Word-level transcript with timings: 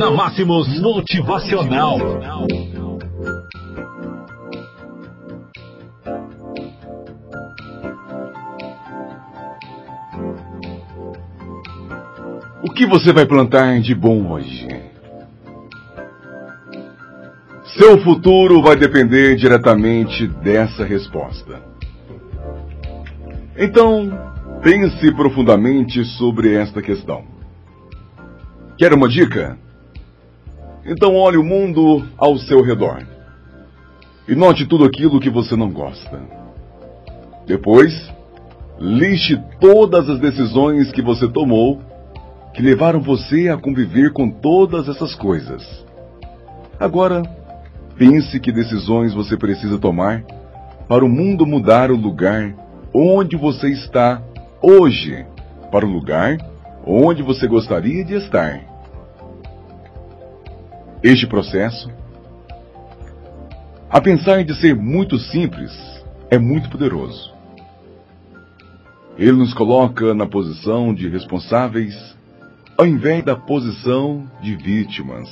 Na 0.00 0.10
Máximos 0.10 0.80
Motivacional. 0.80 1.98
O 12.62 12.72
que 12.72 12.86
você 12.86 13.12
vai 13.12 13.26
plantar 13.26 13.78
de 13.82 13.94
bom 13.94 14.32
hoje? 14.32 14.66
Seu 17.76 18.02
futuro 18.02 18.62
vai 18.62 18.76
depender 18.76 19.36
diretamente 19.36 20.26
dessa 20.26 20.82
resposta. 20.82 21.62
Então, 23.54 24.10
pense 24.62 25.14
profundamente 25.14 26.02
sobre 26.16 26.54
esta 26.54 26.80
questão. 26.80 27.22
Quer 28.78 28.94
uma 28.94 29.06
dica? 29.06 29.58
Então 30.84 31.14
olhe 31.14 31.36
o 31.36 31.44
mundo 31.44 32.06
ao 32.16 32.38
seu 32.38 32.62
redor 32.62 33.06
e 34.30 34.34
note 34.34 34.64
tudo 34.64 34.84
aquilo 34.84 35.20
que 35.20 35.28
você 35.28 35.56
não 35.56 35.70
gosta. 35.70 36.20
Depois, 37.46 37.92
liste 38.78 39.36
todas 39.60 40.08
as 40.08 40.20
decisões 40.20 40.92
que 40.92 41.02
você 41.02 41.28
tomou 41.28 41.80
que 42.54 42.62
levaram 42.62 43.00
você 43.00 43.48
a 43.48 43.56
conviver 43.56 44.12
com 44.12 44.30
todas 44.30 44.88
essas 44.88 45.14
coisas. 45.14 45.84
Agora, 46.78 47.22
pense 47.96 48.38
que 48.38 48.52
decisões 48.52 49.12
você 49.12 49.36
precisa 49.36 49.78
tomar 49.78 50.22
para 50.88 51.04
o 51.04 51.08
mundo 51.08 51.44
mudar 51.44 51.90
o 51.90 51.96
lugar 51.96 52.54
onde 52.94 53.36
você 53.36 53.68
está 53.68 54.22
hoje 54.62 55.26
para 55.70 55.84
o 55.84 55.90
lugar 55.90 56.36
onde 56.86 57.22
você 57.22 57.46
gostaria 57.46 58.04
de 58.04 58.14
estar. 58.14 58.69
Este 61.02 61.26
processo, 61.26 61.90
a 63.88 64.02
pensar 64.02 64.44
de 64.44 64.54
ser 64.60 64.76
muito 64.76 65.18
simples, 65.18 65.72
é 66.30 66.38
muito 66.38 66.68
poderoso. 66.68 67.32
Ele 69.16 69.32
nos 69.32 69.54
coloca 69.54 70.12
na 70.14 70.26
posição 70.26 70.92
de 70.92 71.08
responsáveis 71.08 71.94
ao 72.76 72.86
invés 72.86 73.24
da 73.24 73.34
posição 73.34 74.30
de 74.42 74.54
vítimas. 74.56 75.26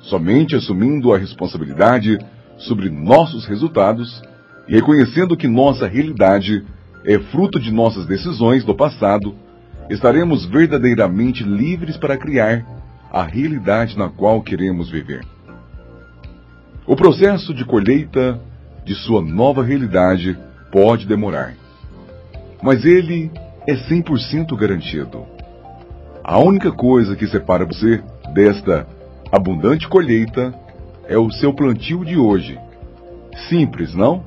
Somente 0.00 0.56
assumindo 0.56 1.12
a 1.12 1.18
responsabilidade 1.18 2.18
sobre 2.56 2.88
nossos 2.88 3.44
resultados 3.44 4.22
e 4.66 4.76
reconhecendo 4.76 5.36
que 5.36 5.46
nossa 5.46 5.86
realidade 5.86 6.64
é 7.04 7.18
fruto 7.18 7.60
de 7.60 7.70
nossas 7.70 8.06
decisões 8.06 8.64
do 8.64 8.74
passado, 8.74 9.34
estaremos 9.90 10.46
verdadeiramente 10.46 11.44
livres 11.44 11.98
para 11.98 12.16
criar 12.16 12.81
a 13.12 13.22
realidade 13.24 13.98
na 13.98 14.08
qual 14.08 14.40
queremos 14.40 14.90
viver. 14.90 15.22
O 16.86 16.96
processo 16.96 17.52
de 17.52 17.62
colheita 17.62 18.40
de 18.86 18.94
sua 18.94 19.20
nova 19.20 19.62
realidade 19.62 20.36
pode 20.72 21.06
demorar, 21.06 21.54
mas 22.62 22.86
ele 22.86 23.30
é 23.66 23.74
100% 23.74 24.56
garantido. 24.56 25.26
A 26.24 26.38
única 26.38 26.72
coisa 26.72 27.14
que 27.14 27.26
separa 27.26 27.66
você 27.66 28.02
desta 28.32 28.86
abundante 29.30 29.86
colheita 29.86 30.54
é 31.06 31.18
o 31.18 31.30
seu 31.30 31.52
plantio 31.52 32.04
de 32.04 32.16
hoje. 32.16 32.58
Simples, 33.48 33.94
não? 33.94 34.24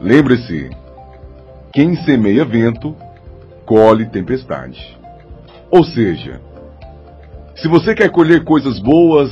Lembre-se: 0.00 0.70
quem 1.72 1.94
semeia 2.04 2.44
vento, 2.44 2.96
colhe 3.64 4.06
tempestade. 4.06 4.98
Ou 5.70 5.84
seja, 5.84 6.40
se 7.56 7.68
você 7.68 7.94
quer 7.94 8.10
colher 8.10 8.44
coisas 8.44 8.78
boas, 8.78 9.30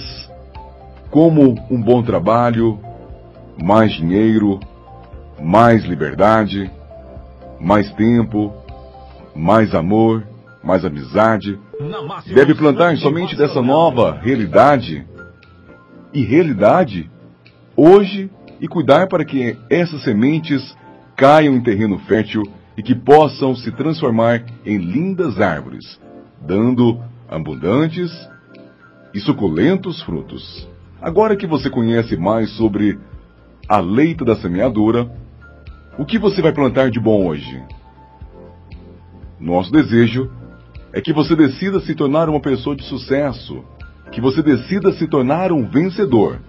como 1.11 1.55
um 1.71 1.81
bom 1.81 2.03
trabalho, 2.03 2.79
mais 3.63 3.93
dinheiro, 3.93 4.59
mais 5.41 5.85
liberdade, 5.85 6.71
mais 7.61 7.91
tempo, 7.93 8.53
mais 9.35 9.75
amor, 9.75 10.27
mais 10.63 10.85
amizade, 10.85 11.59
deve 12.27 12.55
plantar 12.55 12.97
somente 12.97 13.37
dessa 13.37 13.61
nova 13.61 14.19
realidade. 14.23 15.07
E 16.13 16.25
realidade 16.25 17.11
hoje 17.77 18.31
e 18.61 18.69
cuidar 18.69 19.09
para 19.09 19.25
que 19.25 19.57
essas 19.69 20.03
sementes 20.03 20.77
caiam 21.17 21.55
em 21.55 21.61
terreno 21.61 21.99
fértil 22.01 22.43
e 22.77 22.83
que 22.83 22.95
possam 22.95 23.55
se 23.55 23.71
transformar 23.73 24.43
em 24.65 24.79
lindas 24.79 25.41
árvores, 25.41 26.01
dando 26.41 26.99
abundantes 27.37 28.11
e 29.13 29.21
suculentos 29.21 30.03
frutos. 30.03 30.69
Agora 31.01 31.37
que 31.37 31.47
você 31.47 31.69
conhece 31.69 32.17
mais 32.17 32.51
sobre 32.57 32.99
a 33.69 33.81
leita 33.81 34.25
da 34.25 34.37
semeadura, 34.37 35.11
o 35.99 36.05
que 36.05 36.19
você 36.19 36.41
vai 36.41 36.53
plantar 36.53 36.91
de 36.91 37.01
bom 37.01 37.27
hoje? 37.27 37.63
Nosso 39.39 39.71
desejo 39.71 40.31
é 40.93 41.01
que 41.01 41.13
você 41.13 41.37
decida 41.37 41.81
se 41.81 41.95
tornar 41.95 42.29
uma 42.29 42.41
pessoa 42.41 42.75
de 42.75 42.85
sucesso, 42.85 43.65
que 44.11 44.21
você 44.21 44.43
decida 44.43 44.93
se 44.93 45.07
tornar 45.07 45.53
um 45.53 45.69
vencedor 45.69 46.41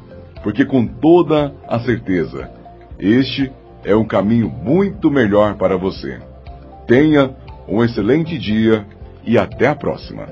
porque 0.45 0.63
com 0.63 0.85
toda 0.85 1.55
a 1.67 1.79
certeza, 1.79 2.51
este 2.99 3.51
é 3.83 3.95
um 3.95 4.05
caminho 4.05 4.47
muito 4.47 5.09
melhor 5.09 5.55
para 5.55 5.75
você. 5.75 6.19
Tenha 6.85 7.35
um 7.67 7.83
excelente 7.83 8.37
dia 8.37 8.85
e 9.25 9.39
até 9.39 9.67
a 9.67 9.75
próxima. 9.75 10.27